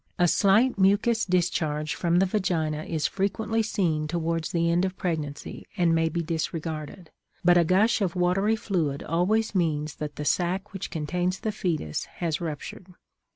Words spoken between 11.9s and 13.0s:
has ruptured.